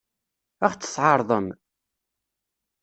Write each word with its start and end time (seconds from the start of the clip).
Ad 0.65 0.69
ɣ-t-tɛeṛḍem? 0.71 1.47